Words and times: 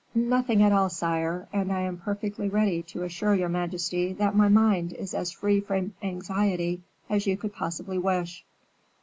"Nothing 0.15 0.63
at 0.63 0.71
all, 0.71 0.89
sire; 0.89 1.47
and 1.53 1.71
I 1.71 1.81
am 1.81 1.97
perfectly 1.99 2.49
ready 2.49 2.81
to 2.87 3.03
assure 3.03 3.35
your 3.35 3.49
majesty 3.49 4.13
that 4.13 4.35
my 4.35 4.49
mind 4.49 4.93
is 4.93 5.13
as 5.13 5.31
free 5.31 5.59
from 5.61 5.93
anxiety 6.01 6.81
as 7.07 7.27
you 7.27 7.37
could 7.37 7.53
possibly 7.53 7.99
wish." 7.99 8.43